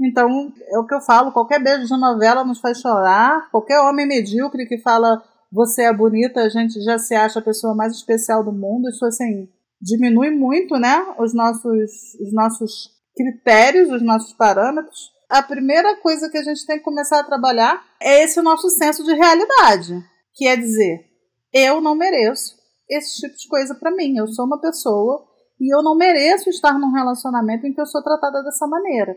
Então, 0.00 0.50
é 0.70 0.78
o 0.78 0.86
que 0.86 0.94
eu 0.94 1.00
falo: 1.02 1.32
qualquer 1.32 1.62
beijo 1.62 1.84
de 1.84 2.00
novela 2.00 2.44
nos 2.44 2.60
faz 2.60 2.80
chorar. 2.80 3.50
Qualquer 3.50 3.80
homem 3.80 4.06
medíocre 4.06 4.66
que 4.66 4.78
fala 4.78 5.22
você 5.50 5.82
é 5.82 5.92
bonita, 5.92 6.40
a 6.40 6.48
gente 6.48 6.80
já 6.82 6.98
se 6.98 7.14
acha 7.14 7.38
a 7.38 7.42
pessoa 7.42 7.74
mais 7.74 7.94
especial 7.94 8.44
do 8.44 8.52
mundo. 8.52 8.88
Isso, 8.88 9.04
assim, 9.04 9.48
diminui 9.80 10.30
muito, 10.30 10.78
né? 10.78 11.14
Os 11.18 11.34
nossos, 11.34 12.14
os 12.20 12.32
nossos 12.32 12.90
critérios, 13.16 13.90
os 13.90 14.02
nossos 14.02 14.32
parâmetros. 14.34 15.10
A 15.28 15.42
primeira 15.42 15.96
coisa 15.96 16.30
que 16.30 16.38
a 16.38 16.42
gente 16.42 16.64
tem 16.66 16.78
que 16.78 16.84
começar 16.84 17.20
a 17.20 17.24
trabalhar 17.24 17.82
é 18.00 18.22
esse 18.22 18.40
nosso 18.40 18.68
senso 18.70 19.04
de 19.04 19.12
realidade. 19.14 19.94
Que 20.34 20.46
é 20.46 20.56
dizer, 20.56 21.06
eu 21.52 21.80
não 21.80 21.94
mereço 21.94 22.56
esse 22.88 23.20
tipo 23.20 23.36
de 23.36 23.48
coisa 23.48 23.74
para 23.74 23.90
mim. 23.90 24.16
Eu 24.16 24.28
sou 24.28 24.44
uma 24.44 24.60
pessoa 24.60 25.26
e 25.60 25.74
eu 25.74 25.82
não 25.82 25.96
mereço 25.96 26.48
estar 26.48 26.78
num 26.78 26.92
relacionamento 26.92 27.66
em 27.66 27.72
que 27.72 27.80
eu 27.80 27.86
sou 27.86 28.02
tratada 28.02 28.42
dessa 28.42 28.66
maneira. 28.66 29.16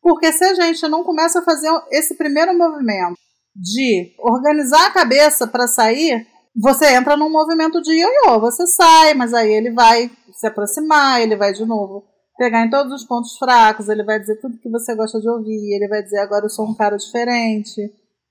Porque 0.00 0.32
se 0.32 0.44
a 0.44 0.54
gente 0.54 0.88
não 0.88 1.04
começa 1.04 1.40
a 1.40 1.44
fazer 1.44 1.70
esse 1.90 2.16
primeiro 2.16 2.56
movimento 2.56 3.18
de 3.54 4.14
organizar 4.18 4.86
a 4.86 4.92
cabeça 4.92 5.46
para 5.46 5.66
sair, 5.66 6.26
você 6.54 6.94
entra 6.94 7.16
num 7.16 7.30
movimento 7.30 7.80
de 7.80 7.92
ioiô. 7.92 8.40
Você 8.40 8.66
sai, 8.66 9.14
mas 9.14 9.32
aí 9.34 9.52
ele 9.52 9.72
vai 9.72 10.10
se 10.32 10.46
aproximar, 10.46 11.20
ele 11.20 11.36
vai 11.36 11.52
de 11.52 11.64
novo 11.64 12.04
pegar 12.38 12.64
em 12.64 12.70
todos 12.70 12.92
os 12.92 13.06
pontos 13.06 13.36
fracos, 13.38 13.88
ele 13.88 14.02
vai 14.02 14.18
dizer 14.18 14.40
tudo 14.40 14.58
que 14.58 14.70
você 14.70 14.96
gosta 14.96 15.20
de 15.20 15.28
ouvir, 15.28 15.74
ele 15.74 15.86
vai 15.86 16.02
dizer 16.02 16.18
agora 16.18 16.44
eu 16.44 16.50
sou 16.50 16.66
um 16.66 16.74
cara 16.74 16.96
diferente, 16.96 17.80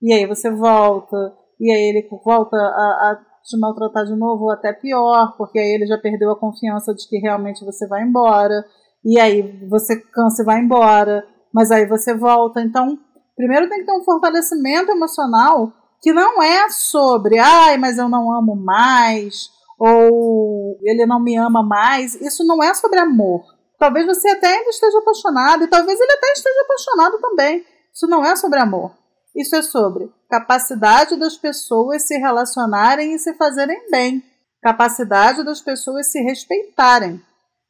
e 0.02 0.14
aí 0.14 0.26
você 0.26 0.52
volta, 0.52 1.16
e 1.60 1.72
aí 1.72 1.90
ele 1.90 2.10
volta 2.26 2.58
a, 2.58 3.12
a 3.12 3.20
te 3.44 3.58
maltratar 3.58 4.06
de 4.06 4.16
novo, 4.16 4.46
ou 4.46 4.52
até 4.52 4.74
pior, 4.74 5.36
porque 5.38 5.60
aí 5.60 5.76
ele 5.76 5.86
já 5.86 5.98
perdeu 5.98 6.32
a 6.32 6.40
confiança 6.40 6.94
de 6.94 7.08
que 7.08 7.20
realmente 7.20 7.64
você 7.64 7.88
vai 7.88 8.04
embora, 8.04 8.66
e 9.06 9.20
aí 9.20 9.66
você 9.70 9.96
cansa 9.96 10.44
e 10.44 10.46
vai 10.46 10.60
embora, 10.60 11.24
mas 11.54 11.72
aí 11.72 11.86
você 11.86 12.14
volta. 12.14 12.62
Então, 12.62 12.98
primeiro 13.42 13.68
tem 13.68 13.80
que 13.80 13.86
ter 13.88 13.92
um 13.92 14.04
fortalecimento 14.04 14.92
emocional 14.92 15.74
que 16.00 16.14
não 16.14 16.44
é 16.44 16.70
sobre, 16.70 17.40
ai, 17.40 17.76
mas 17.78 17.98
eu 17.98 18.08
não 18.08 18.32
amo 18.32 18.56
mais, 18.56 19.50
ou 19.80 20.78
ele 20.84 21.08
não 21.08 21.20
me 21.20 21.36
ama 21.36 21.64
mais. 21.64 22.14
Isso 22.22 22.46
não 22.46 22.62
é 22.62 22.72
sobre 22.76 23.00
amor. 23.00 23.44
Talvez 23.80 24.06
você 24.06 24.30
até 24.30 24.48
ainda 24.48 24.70
esteja 24.70 25.00
apaixonado, 25.00 25.64
e 25.64 25.68
talvez 25.68 26.00
ele 26.00 26.12
até 26.12 26.32
esteja 26.34 26.62
apaixonado 26.62 27.20
também. 27.20 27.66
Isso 27.92 28.06
não 28.08 28.24
é 28.24 28.36
sobre 28.36 28.60
amor. 28.60 28.92
Isso 29.36 29.56
é 29.56 29.62
sobre 29.64 30.12
capacidade 30.30 31.16
das 31.16 31.36
pessoas 31.36 32.04
se 32.04 32.16
relacionarem 32.18 33.14
e 33.14 33.20
se 33.20 33.34
fazerem 33.34 33.90
bem, 33.90 34.24
capacidade 34.62 35.44
das 35.44 35.62
pessoas 35.62 36.12
se 36.12 36.22
respeitarem, 36.22 37.20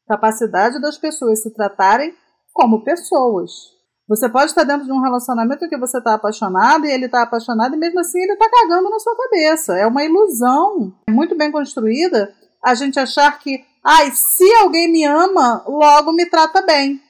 capacidade 0.06 0.82
das 0.82 0.98
pessoas 0.98 1.42
se 1.42 1.54
tratarem 1.54 2.14
como 2.54 2.84
pessoas. 2.84 3.81
Você 4.12 4.28
pode 4.28 4.48
estar 4.48 4.66
dentro 4.66 4.86
de 4.86 4.92
um 4.92 5.00
relacionamento 5.00 5.70
que 5.70 5.78
você 5.78 5.98
está 5.98 6.16
apaixonado 6.16 6.86
e 6.86 6.92
ele 6.92 7.06
está 7.06 7.22
apaixonado 7.22 7.74
e 7.76 7.78
mesmo 7.78 7.98
assim 8.02 8.22
ele 8.22 8.34
está 8.34 8.50
cagando 8.50 8.90
na 8.90 9.00
sua 9.00 9.16
cabeça. 9.16 9.78
É 9.78 9.88
uma 9.88 10.04
ilusão 10.04 10.94
muito 11.10 11.34
bem 11.34 11.50
construída 11.50 12.36
a 12.62 12.76
gente 12.76 13.00
achar 13.00 13.40
que, 13.40 13.64
ai, 13.82 14.12
se 14.12 14.44
alguém 14.56 14.92
me 14.92 15.06
ama, 15.06 15.64
logo 15.66 16.12
me 16.12 16.26
trata 16.26 16.62
bem. 16.62 17.02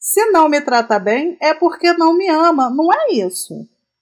Se 0.00 0.32
não 0.32 0.48
me 0.48 0.60
trata 0.60 0.98
bem, 0.98 1.38
é 1.40 1.54
porque 1.54 1.92
não 1.92 2.12
me 2.12 2.28
ama. 2.28 2.68
Não 2.70 2.92
é 2.92 3.12
isso. 3.12 3.54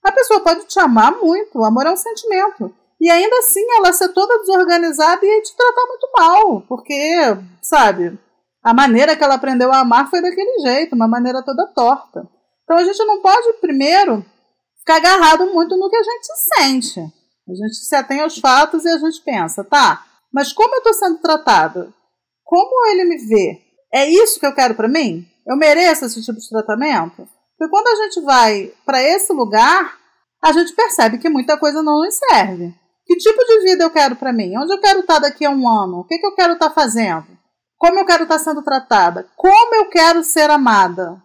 A 0.03 0.11
pessoa 0.11 0.39
pode 0.39 0.65
te 0.65 0.79
amar 0.79 1.11
muito, 1.11 1.59
o 1.59 1.63
amor 1.63 1.85
é 1.85 1.91
um 1.91 1.95
sentimento. 1.95 2.73
E 2.99 3.07
ainda 3.07 3.37
assim 3.37 3.63
ela 3.77 3.93
ser 3.93 4.09
toda 4.09 4.39
desorganizada 4.39 5.23
e 5.23 5.41
te 5.43 5.55
tratar 5.55 5.85
muito 5.85 6.09
mal, 6.17 6.61
porque, 6.61 7.37
sabe, 7.61 8.19
a 8.63 8.73
maneira 8.73 9.15
que 9.15 9.23
ela 9.23 9.35
aprendeu 9.35 9.71
a 9.71 9.79
amar 9.79 10.09
foi 10.09 10.21
daquele 10.21 10.59
jeito, 10.59 10.95
uma 10.95 11.07
maneira 11.07 11.43
toda 11.43 11.71
torta. 11.73 12.27
Então 12.63 12.77
a 12.77 12.83
gente 12.83 13.03
não 13.05 13.21
pode, 13.21 13.53
primeiro, 13.59 14.23
ficar 14.79 14.97
agarrado 14.97 15.51
muito 15.53 15.75
no 15.77 15.89
que 15.89 15.95
a 15.95 16.03
gente 16.03 16.27
sente. 16.55 16.99
A 16.99 17.53
gente 17.53 17.75
se 17.75 17.95
atém 17.95 18.21
aos 18.21 18.37
fatos 18.37 18.85
e 18.85 18.89
a 18.89 18.97
gente 18.97 19.21
pensa, 19.23 19.63
tá, 19.63 20.05
mas 20.31 20.53
como 20.53 20.75
eu 20.75 20.77
estou 20.77 20.93
sendo 20.93 21.17
tratada? 21.19 21.93
Como 22.43 22.87
ele 22.87 23.05
me 23.05 23.17
vê? 23.17 23.59
É 23.93 24.07
isso 24.09 24.39
que 24.39 24.45
eu 24.45 24.53
quero 24.53 24.75
para 24.75 24.87
mim? 24.87 25.25
Eu 25.45 25.57
mereço 25.57 26.05
esse 26.05 26.21
tipo 26.23 26.39
de 26.39 26.49
tratamento? 26.49 27.27
Porque 27.57 27.69
quando 27.69 27.87
a 27.87 27.95
gente 28.03 28.21
vai 28.21 28.73
para 28.85 29.01
esse 29.01 29.33
lugar, 29.33 29.97
a 30.41 30.51
gente 30.51 30.73
percebe 30.73 31.17
que 31.17 31.29
muita 31.29 31.57
coisa 31.57 31.83
não 31.83 31.99
nos 31.99 32.15
serve. 32.15 32.73
Que 33.05 33.17
tipo 33.17 33.43
de 33.43 33.61
vida 33.61 33.83
eu 33.83 33.89
quero 33.89 34.15
para 34.15 34.31
mim? 34.31 34.57
Onde 34.57 34.73
eu 34.73 34.79
quero 34.79 35.01
estar 35.01 35.19
daqui 35.19 35.45
a 35.45 35.49
um 35.49 35.67
ano? 35.67 35.99
O 35.99 36.03
que, 36.05 36.17
que 36.17 36.25
eu 36.25 36.35
quero 36.35 36.53
estar 36.53 36.69
fazendo? 36.69 37.27
Como 37.81 37.97
eu 37.97 38.05
quero 38.05 38.23
estar 38.23 38.37
sendo 38.37 38.61
tratada? 38.61 39.27
Como 39.35 39.73
eu 39.73 39.89
quero 39.89 40.23
ser 40.23 40.51
amada? 40.51 41.19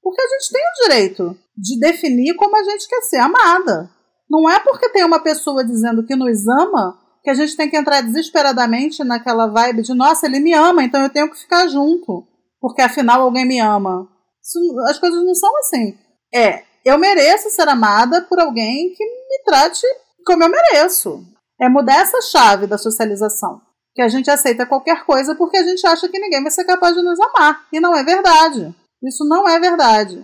Porque 0.00 0.22
a 0.22 0.28
gente 0.28 0.52
tem 0.52 0.62
o 0.62 0.84
direito 0.84 1.36
de 1.58 1.80
definir 1.80 2.36
como 2.36 2.56
a 2.56 2.62
gente 2.62 2.88
quer 2.88 3.00
ser 3.00 3.16
amada. 3.16 3.90
Não 4.30 4.48
é 4.48 4.60
porque 4.60 4.88
tem 4.90 5.04
uma 5.04 5.18
pessoa 5.18 5.64
dizendo 5.64 6.06
que 6.06 6.14
nos 6.14 6.46
ama 6.46 6.96
que 7.24 7.30
a 7.30 7.34
gente 7.34 7.56
tem 7.56 7.68
que 7.68 7.76
entrar 7.76 8.02
desesperadamente 8.02 9.02
naquela 9.02 9.48
vibe 9.48 9.82
de 9.82 9.94
nossa, 9.94 10.26
ele 10.26 10.38
me 10.38 10.54
ama, 10.54 10.84
então 10.84 11.02
eu 11.02 11.10
tenho 11.10 11.28
que 11.28 11.40
ficar 11.40 11.66
junto, 11.66 12.24
porque 12.60 12.82
afinal 12.82 13.22
alguém 13.22 13.44
me 13.44 13.58
ama. 13.58 14.08
Isso, 14.40 14.60
as 14.88 15.00
coisas 15.00 15.24
não 15.24 15.34
são 15.34 15.58
assim. 15.58 15.98
É, 16.32 16.62
eu 16.84 16.96
mereço 16.98 17.50
ser 17.50 17.68
amada 17.68 18.22
por 18.22 18.38
alguém 18.38 18.94
que 18.94 19.04
me 19.04 19.42
trate 19.44 19.84
como 20.24 20.44
eu 20.44 20.48
mereço. 20.48 21.24
É 21.60 21.68
mudar 21.68 21.96
essa 21.96 22.22
chave 22.22 22.68
da 22.68 22.78
socialização. 22.78 23.60
Que 23.96 24.02
a 24.02 24.08
gente 24.08 24.30
aceita 24.30 24.66
qualquer 24.66 25.04
coisa 25.04 25.34
porque 25.34 25.56
a 25.56 25.64
gente 25.64 25.84
acha 25.86 26.08
que 26.08 26.20
ninguém 26.20 26.42
vai 26.42 26.52
ser 26.52 26.64
capaz 26.64 26.94
de 26.94 27.02
nos 27.02 27.18
amar. 27.18 27.66
E 27.72 27.80
não 27.80 27.96
é 27.96 28.04
verdade. 28.04 28.72
Isso 29.02 29.24
não 29.26 29.48
é 29.48 29.58
verdade. 29.58 30.22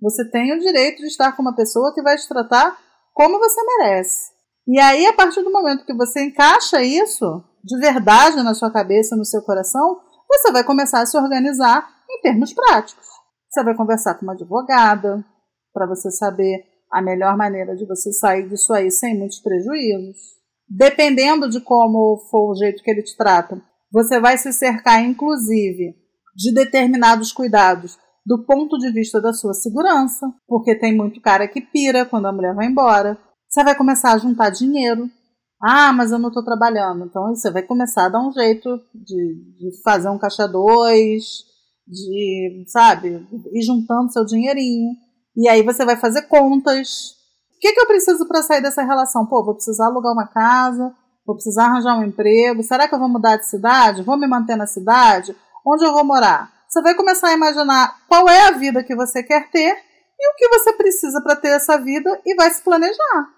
Você 0.00 0.30
tem 0.30 0.52
o 0.52 0.60
direito 0.60 0.98
de 0.98 1.06
estar 1.06 1.32
com 1.32 1.42
uma 1.42 1.56
pessoa 1.56 1.92
que 1.94 2.02
vai 2.02 2.16
te 2.16 2.28
tratar 2.28 2.78
como 3.12 3.38
você 3.38 3.60
merece. 3.64 4.32
E 4.68 4.78
aí, 4.78 5.06
a 5.06 5.12
partir 5.12 5.42
do 5.42 5.50
momento 5.50 5.84
que 5.84 5.94
você 5.94 6.24
encaixa 6.24 6.82
isso 6.82 7.42
de 7.64 7.78
verdade 7.78 8.42
na 8.42 8.54
sua 8.54 8.70
cabeça, 8.70 9.16
no 9.16 9.24
seu 9.24 9.40
coração, 9.42 10.00
você 10.28 10.52
vai 10.52 10.62
começar 10.62 11.00
a 11.00 11.06
se 11.06 11.16
organizar 11.16 11.88
em 12.10 12.20
termos 12.20 12.52
práticos. 12.52 13.06
Você 13.48 13.64
vai 13.64 13.74
conversar 13.74 14.14
com 14.16 14.26
uma 14.26 14.34
advogada 14.34 15.24
para 15.72 15.86
você 15.86 16.10
saber 16.10 16.64
a 16.90 17.00
melhor 17.00 17.36
maneira 17.36 17.74
de 17.74 17.86
você 17.86 18.12
sair 18.12 18.48
disso 18.48 18.72
aí 18.72 18.90
sem 18.90 19.18
muitos 19.18 19.40
prejuízos. 19.40 20.18
Dependendo 20.68 21.48
de 21.48 21.60
como 21.60 22.18
for 22.30 22.50
o 22.50 22.54
jeito 22.54 22.82
que 22.82 22.90
ele 22.90 23.02
te 23.02 23.16
trata, 23.16 23.62
você 23.92 24.18
vai 24.20 24.36
se 24.38 24.52
cercar, 24.52 25.04
inclusive, 25.04 25.94
de 26.34 26.52
determinados 26.52 27.32
cuidados 27.32 27.96
do 28.26 28.44
ponto 28.44 28.78
de 28.78 28.90
vista 28.90 29.20
da 29.20 29.32
sua 29.32 29.52
segurança, 29.52 30.26
porque 30.48 30.74
tem 30.78 30.96
muito 30.96 31.20
cara 31.20 31.46
que 31.46 31.60
pira 31.60 32.06
quando 32.06 32.26
a 32.26 32.32
mulher 32.32 32.54
vai 32.54 32.66
embora. 32.66 33.18
Você 33.48 33.62
vai 33.62 33.76
começar 33.76 34.12
a 34.12 34.18
juntar 34.18 34.50
dinheiro. 34.50 35.08
Ah, 35.62 35.92
mas 35.92 36.10
eu 36.10 36.18
não 36.18 36.28
estou 36.28 36.44
trabalhando. 36.44 37.04
Então 37.04 37.34
você 37.34 37.50
vai 37.50 37.62
começar 37.62 38.06
a 38.06 38.08
dar 38.08 38.26
um 38.26 38.32
jeito 38.32 38.80
de, 38.94 39.54
de 39.58 39.82
fazer 39.82 40.08
um 40.08 40.18
caixa 40.18 40.48
dois, 40.48 41.44
de, 41.86 42.64
sabe, 42.66 43.26
ir 43.52 43.62
juntando 43.62 44.12
seu 44.12 44.24
dinheirinho. 44.24 44.92
E 45.36 45.48
aí 45.48 45.62
você 45.62 45.84
vai 45.84 45.96
fazer 45.96 46.22
contas. 46.22 47.14
O 47.56 47.60
que, 47.60 47.72
que 47.72 47.80
eu 47.80 47.86
preciso 47.86 48.26
para 48.26 48.42
sair 48.42 48.60
dessa 48.60 48.82
relação? 48.82 49.26
Pô, 49.26 49.44
vou 49.44 49.54
precisar 49.54 49.86
alugar 49.86 50.12
uma 50.12 50.26
casa, 50.26 50.94
vou 51.26 51.34
precisar 51.34 51.66
arranjar 51.66 51.98
um 51.98 52.04
emprego. 52.04 52.62
Será 52.62 52.86
que 52.86 52.94
eu 52.94 52.98
vou 52.98 53.08
mudar 53.08 53.36
de 53.36 53.48
cidade? 53.48 54.02
Vou 54.02 54.18
me 54.18 54.26
manter 54.26 54.56
na 54.56 54.66
cidade? 54.66 55.34
Onde 55.66 55.84
eu 55.84 55.92
vou 55.92 56.04
morar? 56.04 56.52
Você 56.68 56.82
vai 56.82 56.94
começar 56.94 57.28
a 57.28 57.32
imaginar 57.32 57.96
qual 58.08 58.28
é 58.28 58.48
a 58.48 58.50
vida 58.50 58.82
que 58.82 58.94
você 58.94 59.22
quer 59.22 59.50
ter 59.50 59.78
e 60.18 60.30
o 60.30 60.36
que 60.36 60.48
você 60.48 60.72
precisa 60.72 61.20
para 61.22 61.36
ter 61.36 61.48
essa 61.48 61.78
vida 61.78 62.20
e 62.26 62.34
vai 62.34 62.50
se 62.50 62.62
planejar. 62.62 63.28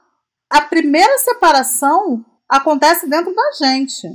A 0.50 0.62
primeira 0.62 1.18
separação 1.18 2.24
acontece 2.48 3.08
dentro 3.08 3.34
da 3.34 3.52
gente. 3.52 4.08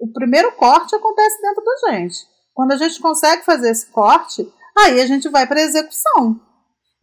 O 0.00 0.12
primeiro 0.12 0.52
corte 0.52 0.94
acontece 0.94 1.42
dentro 1.42 1.62
da 1.64 1.90
gente. 1.90 2.26
Quando 2.54 2.72
a 2.72 2.76
gente 2.76 3.00
consegue 3.00 3.44
fazer 3.44 3.70
esse 3.70 3.86
corte, 3.86 4.50
aí 4.76 5.00
a 5.00 5.06
gente 5.06 5.28
vai 5.28 5.46
para 5.46 5.60
a 5.60 5.64
execução. 5.64 6.40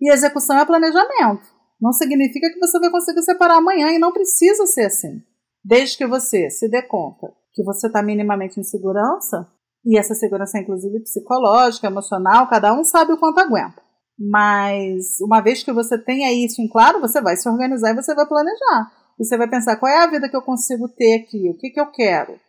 E 0.01 0.11
execução 0.11 0.57
é 0.59 0.65
planejamento. 0.65 1.54
Não 1.79 1.91
significa 1.91 2.49
que 2.49 2.59
você 2.59 2.79
vai 2.79 2.89
conseguir 2.89 3.21
separar 3.21 3.57
amanhã 3.57 3.91
e 3.91 3.99
não 3.99 4.11
precisa 4.11 4.65
ser 4.65 4.85
assim. 4.85 5.21
Desde 5.63 5.97
que 5.97 6.07
você 6.07 6.49
se 6.49 6.69
dê 6.69 6.81
conta 6.81 7.33
que 7.53 7.63
você 7.63 7.87
está 7.87 8.03
minimamente 8.03 8.59
em 8.59 8.63
segurança, 8.63 9.47
e 9.85 9.97
essa 9.97 10.13
segurança 10.13 10.57
é 10.57 10.61
inclusive 10.61 10.99
psicológica, 10.99 11.87
emocional, 11.87 12.47
cada 12.49 12.73
um 12.73 12.83
sabe 12.83 13.13
o 13.13 13.17
quanto 13.17 13.39
aguenta. 13.39 13.81
Mas 14.17 15.19
uma 15.21 15.41
vez 15.41 15.63
que 15.63 15.71
você 15.71 15.97
tenha 15.97 16.31
isso 16.33 16.61
em 16.61 16.67
claro, 16.67 16.99
você 16.99 17.21
vai 17.21 17.35
se 17.37 17.47
organizar 17.47 17.91
e 17.91 17.95
você 17.95 18.13
vai 18.15 18.25
planejar. 18.25 18.91
E 19.19 19.25
você 19.25 19.37
vai 19.37 19.49
pensar 19.49 19.77
qual 19.77 19.91
é 19.91 20.03
a 20.03 20.07
vida 20.07 20.27
que 20.27 20.35
eu 20.35 20.41
consigo 20.41 20.89
ter 20.89 21.21
aqui, 21.21 21.49
o 21.49 21.57
que, 21.57 21.69
que 21.69 21.79
eu 21.79 21.91
quero. 21.91 22.39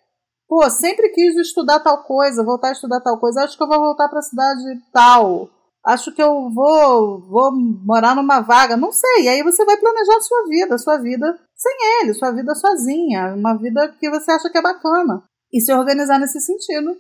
Pô, 0.49 0.69
sempre 0.71 1.09
quis 1.11 1.37
estudar 1.37 1.81
tal 1.81 2.05
coisa, 2.05 2.45
voltar 2.45 2.69
a 2.69 2.73
estudar 2.73 3.01
tal 3.01 3.19
coisa, 3.19 3.43
acho 3.43 3.57
que 3.57 3.63
eu 3.63 3.69
vou 3.69 3.81
voltar 3.81 4.09
para 4.09 4.21
a 4.21 4.23
cidade 4.23 4.63
tal. 4.93 5.49
Acho 5.87 6.13
que 6.13 6.21
eu 6.21 6.51
vou, 6.51 7.21
vou 7.21 7.53
morar 7.55 8.17
numa 8.17 8.41
vaga, 8.41 8.77
não 8.77 8.91
sei. 8.91 9.25
E 9.25 9.29
aí 9.29 9.43
você 9.45 9.65
vai 9.65 9.77
planejar 9.77 10.17
a 10.17 10.21
sua 10.21 10.45
vida, 10.49 10.75
a 10.75 10.79
sua 10.79 10.99
vida 10.99 11.39
sem 11.55 11.73
ele, 12.01 12.13
sua 12.13 12.33
vida 12.33 12.55
sozinha, 12.57 13.35
uma 13.35 13.55
vida 13.55 13.95
que 14.01 14.11
você 14.11 14.33
acha 14.33 14.51
que 14.51 14.59
é 14.59 14.63
bacana. 14.63 15.23
E 15.53 15.61
se 15.61 15.73
organizar 15.73 16.19
nesse 16.19 16.41
sentido, 16.41 16.97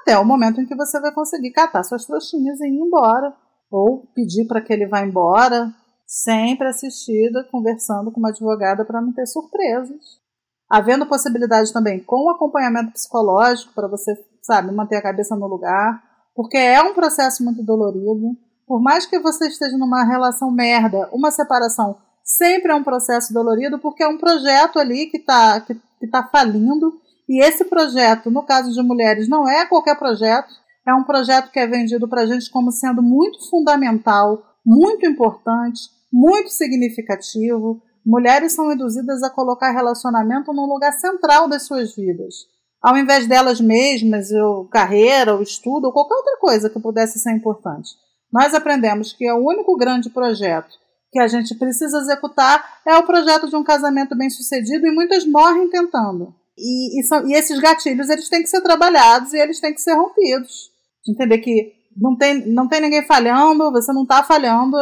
até 0.00 0.18
o 0.18 0.24
momento 0.24 0.60
em 0.60 0.66
que 0.66 0.76
você 0.76 1.00
vai 1.00 1.12
conseguir 1.12 1.50
catar 1.52 1.82
suas 1.82 2.04
trouxinhas 2.04 2.60
e 2.60 2.66
ir 2.66 2.78
embora. 2.78 3.34
Ou 3.70 4.06
pedir 4.14 4.46
para 4.46 4.60
que 4.60 4.72
ele 4.72 4.86
vá 4.86 5.00
embora, 5.00 5.72
sempre 6.06 6.68
assistida, 6.68 7.42
conversando 7.50 8.12
com 8.12 8.20
uma 8.20 8.28
advogada 8.28 8.84
para 8.84 9.00
não 9.00 9.12
ter 9.12 9.26
surpresas. 9.26 10.20
havendo 10.68 11.06
possibilidade 11.06 11.72
também 11.72 12.00
com 12.00 12.28
acompanhamento 12.28 12.92
psicológico 12.92 13.72
para 13.72 13.88
você, 13.88 14.12
sabe, 14.42 14.72
manter 14.72 14.96
a 14.96 15.02
cabeça 15.02 15.36
no 15.36 15.46
lugar, 15.46 16.02
porque 16.36 16.58
é 16.58 16.82
um 16.82 16.92
processo 16.92 17.42
muito 17.42 17.62
dolorido. 17.62 18.36
Por 18.66 18.82
mais 18.82 19.06
que 19.06 19.18
você 19.18 19.48
esteja 19.48 19.78
numa 19.78 20.04
relação 20.04 20.50
merda, 20.50 21.08
uma 21.10 21.30
separação 21.30 21.96
sempre 22.22 22.72
é 22.72 22.74
um 22.74 22.84
processo 22.84 23.32
dolorido, 23.32 23.78
porque 23.78 24.02
é 24.02 24.08
um 24.08 24.18
projeto 24.18 24.78
ali 24.78 25.06
que 25.06 25.16
está 25.16 25.60
que, 25.60 25.74
que 25.98 26.06
tá 26.06 26.22
falindo. 26.24 27.00
E 27.28 27.42
esse 27.42 27.64
projeto, 27.64 28.30
no 28.30 28.42
caso 28.42 28.70
de 28.72 28.82
mulheres, 28.82 29.28
não 29.28 29.48
é 29.48 29.64
qualquer 29.64 29.96
projeto, 29.98 30.52
é 30.86 30.92
um 30.94 31.04
projeto 31.04 31.50
que 31.50 31.58
é 31.58 31.66
vendido 31.66 32.06
para 32.06 32.22
a 32.22 32.26
gente 32.26 32.50
como 32.50 32.70
sendo 32.70 33.02
muito 33.02 33.48
fundamental, 33.48 34.44
muito 34.64 35.06
importante, 35.06 35.80
muito 36.12 36.50
significativo. 36.50 37.82
Mulheres 38.04 38.52
são 38.52 38.70
induzidas 38.72 39.22
a 39.22 39.30
colocar 39.30 39.70
relacionamento 39.70 40.52
num 40.52 40.66
lugar 40.66 40.92
central 40.92 41.48
das 41.48 41.62
suas 41.62 41.96
vidas. 41.96 42.34
Ao 42.82 42.96
invés 42.96 43.26
delas 43.26 43.60
mesmas, 43.60 44.30
ou 44.30 44.66
carreira, 44.68 45.34
ou 45.34 45.42
estudo, 45.42 45.86
ou 45.86 45.92
qualquer 45.92 46.14
outra 46.14 46.36
coisa 46.38 46.70
que 46.70 46.80
pudesse 46.80 47.18
ser 47.18 47.32
importante. 47.32 47.90
Nós 48.32 48.54
aprendemos 48.54 49.12
que 49.12 49.26
é 49.26 49.32
o 49.32 49.44
único 49.44 49.76
grande 49.76 50.10
projeto 50.10 50.76
que 51.10 51.18
a 51.18 51.26
gente 51.26 51.54
precisa 51.54 51.98
executar 51.98 52.80
é 52.84 52.94
o 52.96 53.06
projeto 53.06 53.48
de 53.48 53.56
um 53.56 53.64
casamento 53.64 54.14
bem 54.16 54.28
sucedido 54.28 54.86
e 54.86 54.92
muitas 54.92 55.24
morrem 55.24 55.68
tentando. 55.70 56.34
E, 56.58 57.00
e, 57.00 57.04
são, 57.04 57.26
e 57.26 57.34
esses 57.34 57.58
gatilhos 57.58 58.10
eles 58.10 58.28
têm 58.28 58.42
que 58.42 58.48
ser 58.48 58.60
trabalhados 58.60 59.32
e 59.32 59.38
eles 59.38 59.60
têm 59.60 59.72
que 59.72 59.80
ser 59.80 59.94
rompidos. 59.94 60.70
Entender 61.08 61.38
que 61.38 61.72
não 61.96 62.16
tem, 62.16 62.46
não 62.46 62.68
tem 62.68 62.80
ninguém 62.80 63.02
falhando, 63.02 63.72
você 63.72 63.92
não 63.92 64.02
está 64.02 64.22
falhando, 64.22 64.76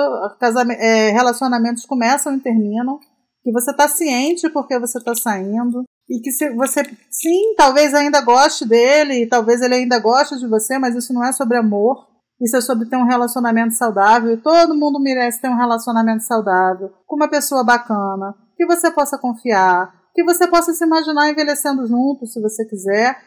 é, 0.79 1.11
relacionamentos 1.11 1.87
começam 1.87 2.35
e 2.35 2.41
terminam, 2.41 2.99
que 3.43 3.53
você 3.53 3.71
está 3.71 3.87
ciente 3.87 4.49
porque 4.51 4.79
você 4.79 4.99
está 4.99 5.15
saindo, 5.15 5.85
e 6.09 6.21
que 6.21 6.31
se 6.31 6.51
você, 6.55 6.83
sim, 7.11 7.55
talvez 7.57 7.95
ainda 7.95 8.21
goste 8.21 8.67
dele, 8.67 9.27
talvez 9.27 9.63
ele 9.63 9.75
ainda 9.75 9.99
goste 9.99 10.39
de 10.39 10.47
você, 10.47 10.79
mas 10.79 10.95
isso 10.95 11.13
não 11.13 11.25
é 11.25 11.33
sobre 11.33 11.57
amor, 11.57 12.07
isso 12.41 12.57
é 12.57 12.61
sobre 12.61 12.89
ter 12.89 12.97
um 12.97 13.07
relacionamento 13.07 13.75
saudável, 13.75 14.33
e 14.33 14.43
todo 14.43 14.77
mundo 14.77 15.01
merece 15.01 15.41
ter 15.41 15.49
um 15.49 15.57
relacionamento 15.57 16.23
saudável, 16.25 16.91
com 17.07 17.17
uma 17.17 17.29
pessoa 17.29 17.65
bacana, 17.65 18.35
que 18.57 18.67
você 18.67 18.91
possa 18.91 19.19
confiar, 19.19 19.93
que 20.15 20.23
você 20.25 20.47
possa 20.47 20.73
se 20.73 20.85
imaginar 20.85 21.31
envelhecendo 21.31 21.87
junto, 21.87 22.27
se 22.27 22.41
você 22.41 22.65
quiser, 22.67 23.19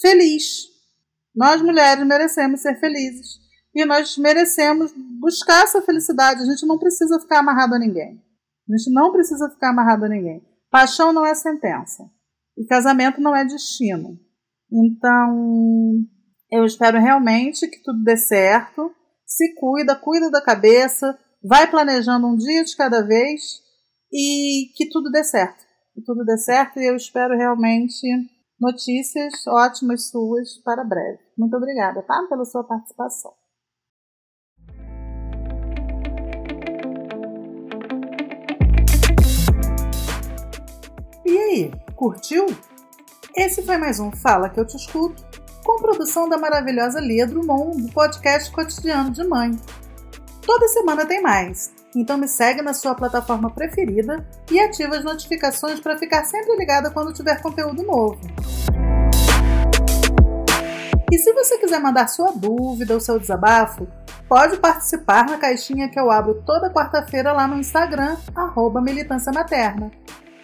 feliz, 0.00 0.74
nós 1.34 1.60
mulheres 1.62 2.06
merecemos 2.06 2.60
ser 2.60 2.78
felizes. 2.78 3.44
E 3.74 3.84
nós 3.84 4.16
merecemos 4.16 4.94
buscar 5.20 5.64
essa 5.64 5.82
felicidade. 5.82 6.42
A 6.42 6.44
gente 6.44 6.64
não 6.64 6.78
precisa 6.78 7.18
ficar 7.18 7.40
amarrado 7.40 7.74
a 7.74 7.78
ninguém. 7.78 8.22
A 8.68 8.76
gente 8.76 8.92
não 8.92 9.10
precisa 9.10 9.50
ficar 9.50 9.70
amarrado 9.70 10.04
a 10.04 10.08
ninguém. 10.08 10.40
Paixão 10.70 11.12
não 11.12 11.26
é 11.26 11.34
sentença. 11.34 12.08
E 12.56 12.64
casamento 12.66 13.20
não 13.20 13.34
é 13.34 13.44
destino. 13.44 14.18
Então, 14.72 16.04
eu 16.50 16.64
espero 16.64 17.00
realmente 17.00 17.68
que 17.68 17.82
tudo 17.82 18.02
dê 18.02 18.16
certo. 18.16 18.92
Se 19.26 19.54
cuida, 19.54 19.96
cuida 19.96 20.30
da 20.30 20.40
cabeça, 20.40 21.18
vai 21.42 21.68
planejando 21.70 22.26
um 22.26 22.36
dia 22.36 22.64
de 22.64 22.76
cada 22.76 23.02
vez 23.02 23.60
e 24.12 24.72
que 24.76 24.88
tudo 24.88 25.10
dê 25.10 25.24
certo. 25.24 25.64
Que 25.94 26.02
tudo 26.02 26.24
dê 26.24 26.36
certo 26.38 26.78
e 26.78 26.86
eu 26.86 26.96
espero 26.96 27.36
realmente 27.36 28.06
notícias 28.60 29.46
ótimas 29.46 30.08
suas 30.08 30.56
para 30.64 30.84
breve. 30.84 31.18
Muito 31.36 31.56
obrigada, 31.56 32.02
tá? 32.02 32.24
Pela 32.28 32.44
sua 32.44 32.64
participação. 32.64 33.32
E 41.26 41.38
aí, 41.38 41.83
curtiu? 42.04 42.44
Esse 43.34 43.62
foi 43.62 43.78
mais 43.78 43.98
um 43.98 44.12
Fala 44.12 44.50
que 44.50 44.60
eu 44.60 44.66
te 44.66 44.76
escuto, 44.76 45.24
com 45.64 45.80
produção 45.80 46.28
da 46.28 46.36
maravilhosa 46.36 47.00
Lia 47.00 47.26
Drummond, 47.26 47.80
do 47.80 47.92
podcast 47.94 48.52
Cotidiano 48.52 49.10
de 49.10 49.24
Mãe. 49.24 49.58
Toda 50.42 50.68
semana 50.68 51.06
tem 51.06 51.22
mais, 51.22 51.72
então 51.96 52.18
me 52.18 52.28
segue 52.28 52.60
na 52.60 52.74
sua 52.74 52.94
plataforma 52.94 53.48
preferida 53.48 54.22
e 54.50 54.60
ativa 54.60 54.96
as 54.96 55.02
notificações 55.02 55.80
para 55.80 55.96
ficar 55.96 56.26
sempre 56.26 56.54
ligada 56.56 56.90
quando 56.90 57.14
tiver 57.14 57.40
conteúdo 57.40 57.82
novo. 57.82 58.20
E 61.10 61.18
se 61.18 61.32
você 61.32 61.56
quiser 61.56 61.80
mandar 61.80 62.08
sua 62.08 62.32
dúvida 62.32 62.92
ou 62.92 63.00
seu 63.00 63.18
desabafo, 63.18 63.88
pode 64.28 64.58
participar 64.58 65.24
na 65.24 65.38
caixinha 65.38 65.88
que 65.88 65.98
eu 65.98 66.10
abro 66.10 66.42
toda 66.44 66.70
quarta-feira 66.70 67.32
lá 67.32 67.48
no 67.48 67.56
Instagram, 67.56 68.18
arroba 68.34 68.82
Militância 68.82 69.32
Materna. 69.32 69.90